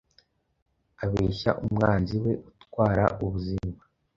[1.03, 3.79] abeshya umwanzi we utwara ubuzima